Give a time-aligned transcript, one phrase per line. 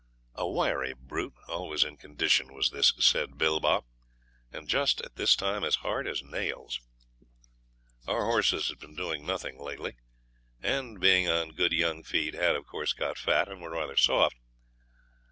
[0.33, 3.83] A wiry brute, always in condition, was this said Bilbah,
[4.51, 6.79] and just at this time as hard as nails.
[8.07, 9.97] Our horses had been doing nothing lately,
[10.59, 14.37] and being on good young feed had, of course, got fat, and were rather soft.